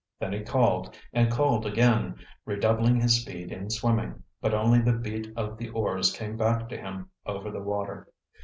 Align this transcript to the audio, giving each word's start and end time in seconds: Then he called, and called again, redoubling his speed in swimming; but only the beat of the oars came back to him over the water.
Then 0.19 0.33
he 0.33 0.39
called, 0.43 0.95
and 1.13 1.31
called 1.31 1.63
again, 1.63 2.15
redoubling 2.43 2.99
his 2.99 3.21
speed 3.21 3.51
in 3.51 3.69
swimming; 3.69 4.23
but 4.41 4.51
only 4.51 4.79
the 4.81 4.93
beat 4.93 5.31
of 5.35 5.59
the 5.59 5.69
oars 5.69 6.11
came 6.11 6.35
back 6.37 6.67
to 6.69 6.75
him 6.77 7.11
over 7.27 7.51
the 7.51 7.61
water. 7.61 8.07